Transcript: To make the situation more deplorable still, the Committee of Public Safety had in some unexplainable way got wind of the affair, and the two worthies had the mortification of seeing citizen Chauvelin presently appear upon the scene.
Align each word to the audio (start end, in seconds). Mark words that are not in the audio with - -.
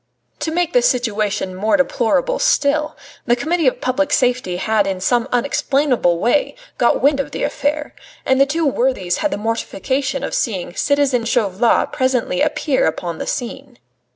To 0.39 0.49
make 0.49 0.73
the 0.73 0.81
situation 0.81 1.53
more 1.53 1.77
deplorable 1.77 2.39
still, 2.39 2.97
the 3.27 3.35
Committee 3.35 3.67
of 3.67 3.81
Public 3.81 4.11
Safety 4.11 4.57
had 4.57 4.87
in 4.87 4.99
some 4.99 5.27
unexplainable 5.31 6.17
way 6.17 6.55
got 6.79 7.03
wind 7.03 7.19
of 7.19 7.29
the 7.29 7.43
affair, 7.43 7.93
and 8.25 8.41
the 8.41 8.47
two 8.47 8.65
worthies 8.65 9.17
had 9.17 9.29
the 9.29 9.37
mortification 9.37 10.23
of 10.23 10.33
seeing 10.33 10.73
citizen 10.75 11.23
Chauvelin 11.25 11.85
presently 11.91 12.41
appear 12.41 12.87
upon 12.87 13.19
the 13.19 13.27
scene. 13.27 13.77